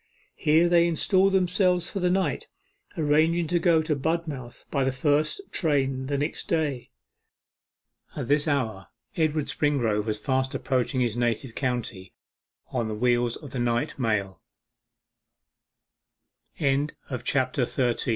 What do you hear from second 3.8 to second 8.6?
to Budmouth by the first train the next day. At this